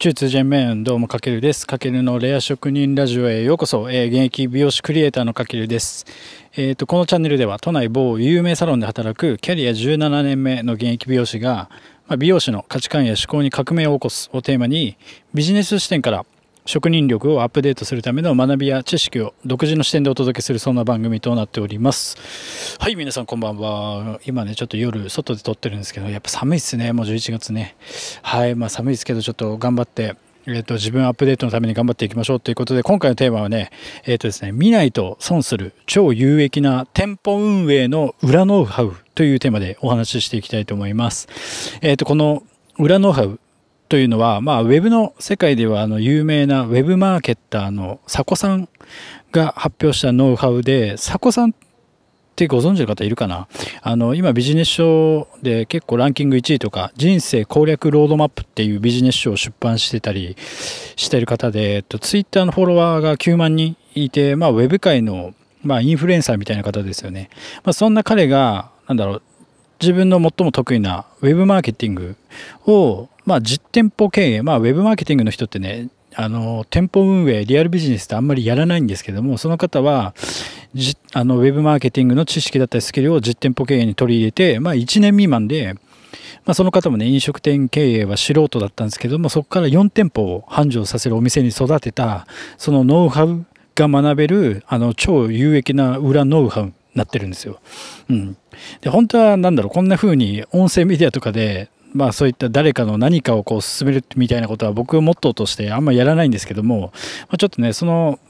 [0.00, 1.66] 中通ジメンどうもかけるです。
[1.66, 6.06] かけるのレア職人ラジオへようこそ、えー、現役美容師クリエイターのかけるです。
[6.56, 11.68] えっ、ー、と、このチャンネルでは都内某有名サロンで働くキャリア17年目の現役美容師が、
[12.08, 14.96] まあ、美容師の価値観や思考に革命を起こすをテーマに
[15.34, 16.24] ビジネス視点から
[16.70, 22.16] 職人力をアップデートするための学びや知識を独自の視点でお届けするそんな番組となっております。
[22.78, 24.20] はい皆さんこんばんは。
[24.24, 26.92] 今ねちょっと夜外で撮ってるんですけどやっぱ寒いっすね。
[26.92, 27.74] もう11月ね。
[28.22, 30.14] はいまあ寒いですけどちょっと頑張って
[30.46, 33.70] えーと、自分アップデートのために頑張っていきましょうということで今回のテーマはね,、
[34.04, 41.28] えーとですね見ないと損する超有益な店舗運営の裏ノウハウというテーマでお話ししていきたいと思います。
[41.82, 42.44] えーとこの
[42.78, 43.40] 裏ノウハウ
[43.90, 48.68] というのは、まあ、ウェブの世界ではあの有名なウェブマーケッターの佐古さん
[49.32, 51.54] が発表したノウハウで、佐古さんっ
[52.36, 53.48] てご存知の方いるかな？
[53.82, 60.36] あの、今ビジネス書で結構ランキング1位とか、人生攻略ロードマップっていうビジネス書を出版してたり
[60.94, 67.28] してる方で、えっと、ツイッターのフォロワーが9万人いて、まあ、ウェブ界のまあ、インフルエンサーみたいな方ですよね。
[67.64, 69.22] まあ、そんな彼が、なんだろう、
[69.80, 72.16] 自分の最も得意なウェブマーケティング
[72.66, 80.14] を、まあ、実店舗経営、まあ、ウェブマーケティングの人ってね、あの、店舗運営、リアルビジネスってあんまりやらないんですけども、その方は、
[80.74, 85.74] じあの、ウェブマーケティングの知識だったりスキルを実店舗経営に取り入れて、まあ、1年未満で、
[86.44, 92.26] まあ、その方もね、飲食店経営は素人だったんですけども、そこから4店舗を繁盛させるお店に育てた、
[92.58, 97.60] そのノウハウが学べる、あの、超有益な裏ノウハウなってるんですよ。
[98.08, 98.36] うん。
[98.80, 108.20] で、本当は何だろう、こんな風に音声メディアとかで、まあそういった誰かの何かをこう進めるみたいなことは僕モットーとしてあんまやらないんですけども、まあ、ちょっとね、その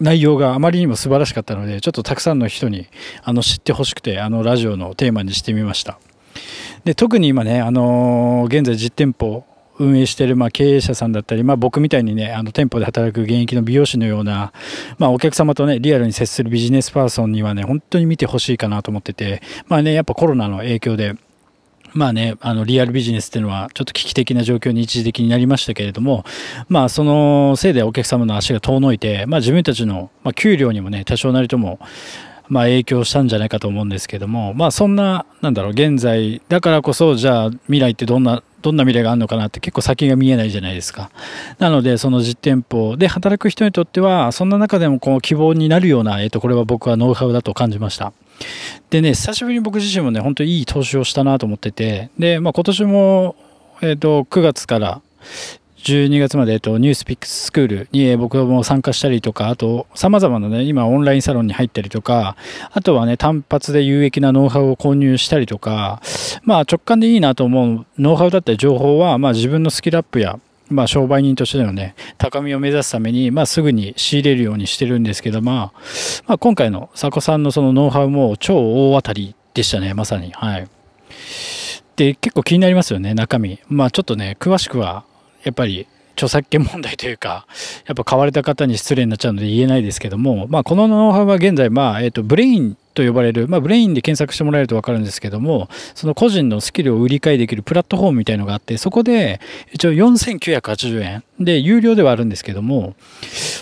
[0.00, 2.86] 内容があまりにも素晴らしかったので、ちょっとたくさんの人に
[3.22, 5.98] あの知ってほしくて、あのラジオのテーマにしてみました。
[6.84, 9.44] で、特に今ね、あのー、現在実店舗
[9.78, 14.52] 運営してるまあ経営者さんだったり、まあ、僕みたいにねあの店舗で働く現役の美容師のような、
[14.98, 21.16] まあ、お客様とねリアルに接するビジネスパーソンにはね本当に見てほしいかなと思っててまあねやっぱコロナの影響で
[21.94, 26.24] まあね、あのリアルビジネスっていうのはちょっと危機的な状況に一時的になりましたけれども、
[26.68, 31.78] まあそのせいでお客様の足が遠のいて、まあ自分たちの、まあ、給料にもね、多少なりとも、
[32.48, 41.10] まあ、影響したんじゃないかと思うんですけども、まあそんな、なんだろう、現在、だからこそ、じゃあ未来ってどんなどんな未来があるのかなって結構先が見えないじゃないですか。
[41.58, 48.14] なので、その実店舗で働く人にとっては、そんな中でもこう希望になるような、えっ、と、これは僕はノウハウだと感じました。
[48.88, 53.36] でね、久しぶりに僕自身もね、本当にいい投資をしたなと思ってて、で、まあ今年も、
[53.82, 55.02] えっ、と、9月から、
[55.84, 62.36] 12月まで、えっと、ニュースピックススクールに僕も参加したりとか、あと、様々なね、今オンラインサロンに入ったりとか、
[62.72, 66.00] あとはね、単発で有益なノウハウを購入したりとか、
[66.42, 70.38] まあ直感でいいなと思うノウハウだったり情報は、まあ自分のスキルアップや、
[70.70, 75.72] まあ商売人としてのね、高みを目指すために、まあすぐに仕入れるようにしてるんですけど、まあ、
[76.26, 80.32] まあ今回の佐古さんのそのノウハウも超大当たりでしたね、まさに。
[80.32, 80.68] はい。
[81.96, 83.58] で、結構気になりますよね、中身。
[83.68, 85.04] まあちょっとね、詳しくは
[85.44, 87.46] やっぱり著作権問題というか、
[87.86, 99.40] やっぱ買われた方に失礼になっちゃうので言えないですけども、まあ、このノウハウは現在、まあ、えっ、ー、と、ブレインと呼ばれる、まあ、ブレインで検索してもらえると分かるんですけども、その個人のスキルを売り買いできるプラットフォームみたいのがあって、そこで
[99.72, 102.94] 一応4980円で、有料ではあるんですけども、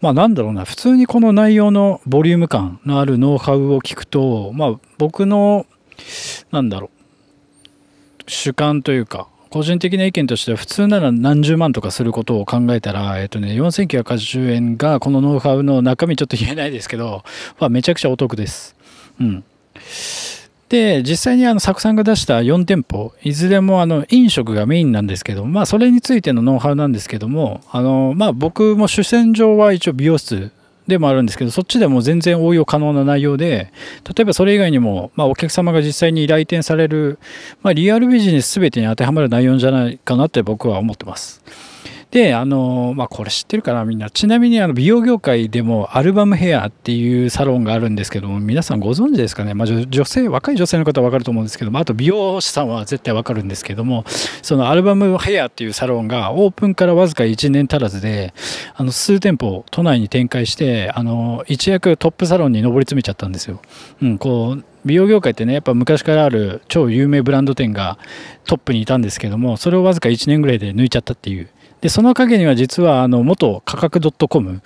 [0.00, 5.66] まあなんだろうな、普通にこの内容のボリューム感のあるノウハウを聞くと、まあ僕の、
[6.50, 6.90] なんだろ
[8.26, 17.24] う、主観というか、個人的な意見としては普通なら何十万とかすることを考えたら、えっとね、4980円がこのノウハウの中身ちょっと言えないですけど、
[17.58, 18.76] まあ、めちゃくちゃお得です。
[19.20, 19.44] うん。
[20.68, 30.52] で、実際にあの、サクさんが出した4店舗、いずれもあの、飲食がメインなんですけど、まあ、それについてのノウハウなんですけども、あの、まあ、僕も主戦場は一応美容室
[30.88, 33.70] でもあるんですけど、そっちでも全然応用可能な内容で、
[34.04, 37.18] 例えばそれ以外にも、まあ、お客様が実際に来店される、
[37.62, 41.44] まあ、リアルビジネス全てに当てはまる内容じゃないかなって僕は思ってます。
[42.10, 44.08] で、あの、まあ、これ知ってるかなみんな。
[44.08, 49.52] ちなみにあの美容業界でもアルバムヘアっていうサロンがあるんですけども、皆さんご存知ですかね？
[49.52, 54.04] まあ、女性、若い女性の方はわかると思うんですけども、あと美容師さんは絶対わかるんですけども、
[54.40, 58.32] そのアルバムヘアっていうサロンがオープンからわずか1年足らずで、
[58.74, 63.60] あの、数店舗都内に展開して、あの、一躍トップサロンに上り詰めちゃったんですよ。
[64.00, 67.98] うん、こう、美容業界ってねやっぱ昔からある超有名ブランド店が
[68.44, 71.50] トップにいたんですけどもそれをわずか1年ぐらいで抜いちゃったっていう
[71.80, 74.60] で、その陰には実は、あの、元価格 .com っ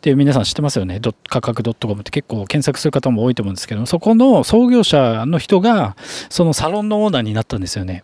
[0.00, 1.00] て皆さん知ってますよね？
[1.28, 5.96] 価格 .com って結構検索する方も多いと思うんですけど、そこの創業者の人が、
[6.30, 8.02] そのサロンのオーナーになったんですよね。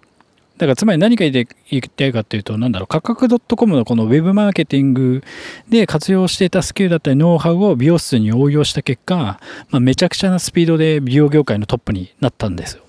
[0.58, 5.24] だからつまり何か言いたいかっていうと、なんだろう、価格 .com のこのウェブマーケティング
[5.70, 9.40] で活用していたスキルだったりノウハウを美容室に応用した結果、
[9.70, 12.82] まあ、めちゃくちゃなスピードで美容業界のトップになったんですよ。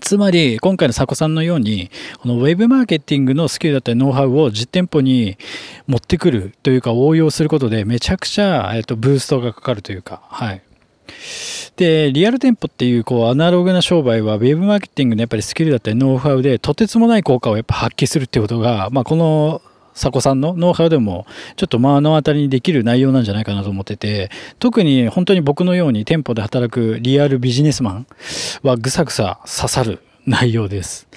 [0.00, 1.90] つまり、今回の佐古さんのように、
[2.20, 5.38] このウェブマーケティングのスキルだったりノウハウを実店舗に
[5.86, 10.62] 持ってくるというか応用することでめちゃくちゃ、えっと、ブーストがかかるというか、はい。
[11.76, 19.62] で、リアル店舗っていうこうアナログな商売は、ウェブマーケティングのやっぱりスキルだったりノウハウでとてつもない効果をやっぱ発揮するってことが、まあ、この
[19.98, 28.06] 佐古さんのノウハウでもちょっと目の当たりにできる内容なんじゃないかなと思ってて特に本当に僕のように店舗で働くリアルビジネスマン
[28.62, 31.08] はぐさぐさ刺さる内容です。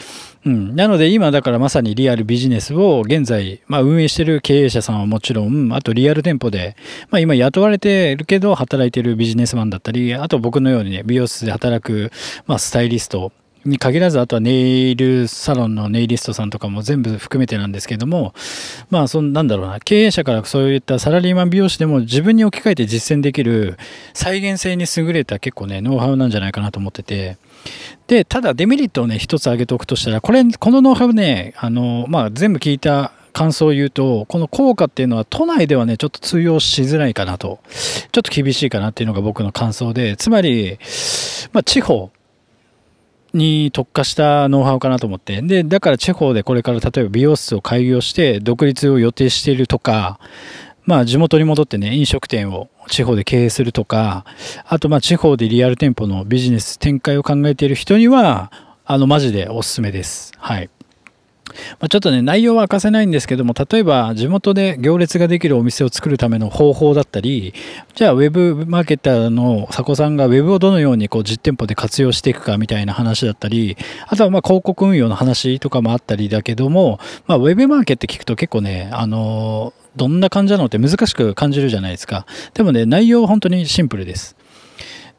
[0.43, 6.75] うん、なので今だからまさにリアルビジネスを現在、まあ、運営してる経営者さんはもちろんあとリアル店舗で、
[7.11, 12.11] まあ、今雇われてるけど働いてるビジネスマンだったりあと僕のようにね美容室で働く、
[12.47, 13.31] まあ、スタイリスト
[13.65, 18.33] に限らずあとはネイルサロンのネイリストさんとかも全部含めてなんですけども
[18.89, 19.79] まあそんなんだろうな。
[19.79, 23.77] 経営者からそういったサラリーマン美容師でも自分に置き換えて実践できる
[24.13, 27.37] 再現性に優れた結構ねノウハウなんじゃないかなと思ってて。
[28.07, 40.77] で、ただデメリットをね、一つ挙げておくとしたら、これ、このノウハウね、あの、まあ、全部聞いた感想を言うと、この効果っていうのは都内ではね、ちょっと通用しづらいかなと、ちょっと厳しいかなっていうのが僕の感想で、つまり、
[41.53, 42.11] まあ、地方、
[43.33, 45.41] に特化したノウハウかなと思って。
[45.41, 50.19] で、だから地方でこれから例えば美容室を開業して独立を予定しているとか、
[50.83, 54.25] まあ地元に戻ってね、飲食店を地方で経営するとか、
[54.65, 58.51] あとまあ地方でリアル店舗のビジネス展開を考えている人には、
[58.85, 60.33] あのマジでおすすめです。
[60.37, 60.69] はい。
[61.79, 67.53] まあ、ちょっとね、内容は明かせないんですけども、例えば地元で行列ができるお店を作るための方法だったり、
[67.95, 73.77] じゃあウェブマーケターの佐古さんがウェブをどのようにこう実店舗で活用していくかみたいな話だったり、
[74.07, 82.25] あとはまあ広告運用の話とかもあったりだけども、まあ、ウェブマーケって聞くと結構ね、あのどんな感じなのって難しく感じるじゃないですか。
[82.53, 84.35] でもね、内容は本当にシンプルです。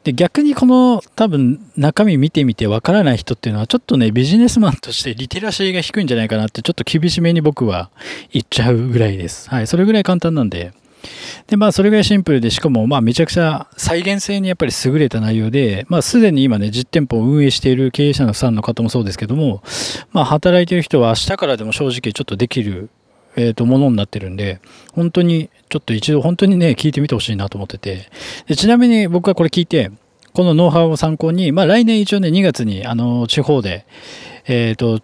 [0.03, 7.89] で、逆にこの多分中身見てみてわからない人っていうのはちょっとね、ビジネスマンとしてリテラシーが低いんじゃないかなってちょっと厳しめに僕は
[8.31, 9.49] 言っちゃうぐらいです。
[9.49, 9.67] はい。
[9.67, 10.73] それぐらい簡単なんで。
[11.47, 19.61] で、まあ、それぐらいシンプルで、しかも、まあ、めちゃくちゃ再現性にやっぱり優れた内容で、まあ、すでに今ね、実店舗を運営している経営者のさんの方もそうですけども、
[20.11, 22.89] まあ、働いてる人は明日からでも正直ちょっとできる
[23.35, 24.59] えー、と、ものになってるんで、
[24.93, 28.09] 本当に、ちょっと一度本当にね、聞いてみてほしいなと思ってて。
[28.47, 29.91] でちなみに僕はこれ聞いて、
[30.33, 33.85] このノウハウを参考に、まあ来年一応ね、2月に、あの、地方で、
[34.47, 34.99] えっ、と、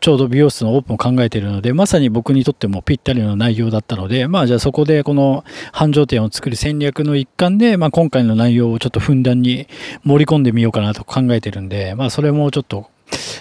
[0.00, 9.66] ちょうど美容室のオープンを考えているので、まさに僕にとってもぴったりの内容だったので、まあじゃあそこでこの繁盛店を作る戦略の一環で、まあ今回の内容をちょっとふんだんに
[10.04, 12.88] 盛り込んでみようかなと考えてるんで、まあそれもちょっと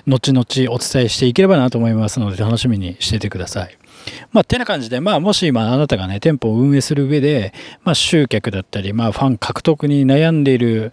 [0.07, 3.77] 後々お伝えしていければなと思いますので楽しみにしててください。
[4.31, 10.91] まあ、てな感じで、まあ、もし今あなたがね、店舗を運営する上で、まあ、集客だったり、まあ、ファン獲得に悩んでいる、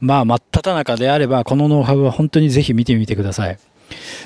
[0.00, 3.58] まあ、真っ只中であれば、このノウハウは本当にぜひ見てみてください。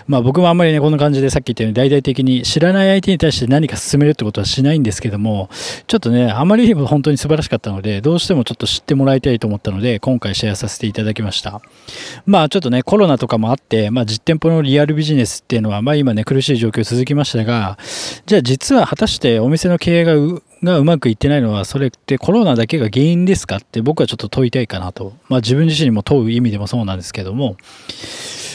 [0.07, 5.49] まあ僕もあんまりね、こんな感じでさっき言ったように大々的に知らない相手に対して何か進めるってことはしないんですけども、
[5.87, 11.61] ちょっとね、あまりにも本当に素晴らしかったので、どうしてもちょっと知ってもらいたいと思ったので、今回シェアさせていただきました。
[12.27, 17.79] まあちょっとね、コロナとかもあって、まあ実店舗のリアルビジネスっていうのは、まあ今ね、苦しい状況続きましたが、
[18.27, 20.15] じゃあ実は果たしてお店の経営が
[20.63, 25.15] がうまくいってないのは、それってコロナだけが原因ですかって僕はちょっと問いたいかなと。
[25.29, 27.57] まあ自分自身にも問う意味でもそうなんですけども、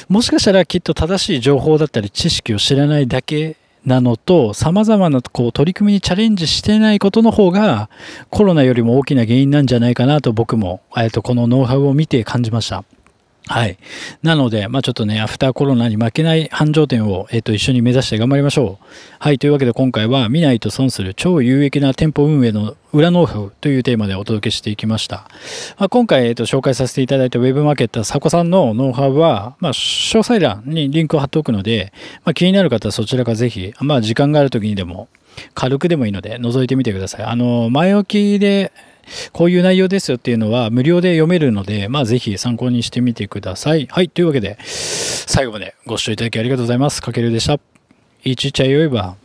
[0.07, 7.89] もしかしたらきっと正しい情報だったり知識を知らないだけなのと、様々なこう取り組みにチャレンジしてないことの方が、
[8.29, 12.83] コロナよりも大きな原因なんじゃないかなと僕も、えっと、このノウハウを見て感じました。
[13.47, 13.77] はい。
[14.23, 18.85] なので、まあちょっとね、アフターコロナに負けない繁盛店を、えっ、と、一緒に目指して頑張りましょう。
[19.19, 19.37] はい。
[19.37, 25.27] というわけで今回は、見ないと損する超有益な店舗運営の裏ノウハウというテーマでお届けしていきました。
[25.77, 35.07] まあ、今回、えっ、と、紹介させていただいたウェブマーケッター、佐古さんのノウハウは、まあ、詳細欄にリンクを貼っておくので、まあ、気になる方はそちらからぜひ、まあ、時間がある時にでも、
[35.53, 37.25] 軽くでもいいので、覗いてみてください。
[37.25, 38.71] あの、前置きで、
[39.31, 43.87] こういう内容ですよっていうのは無料で読めるので、まあぜひ参考にしてみてください。
[43.89, 44.09] はい。
[44.09, 47.01] というわけで、最後までご視聴いただきありがとうございます。
[47.01, 47.59] かけるでした。
[48.23, 49.15] いちちゃよいば。